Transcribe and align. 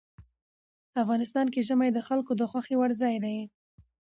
افغانستان 1.03 1.45
کې 1.53 1.65
ژمی 1.67 1.89
د 1.93 1.99
خلکو 2.07 2.31
د 2.37 2.41
خوښې 2.51 2.75
وړ 2.77 2.91
ځای 3.01 3.15
دی. 3.23 3.37